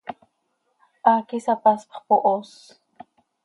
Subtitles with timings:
[1.03, 2.49] Haac isapaspx pohos.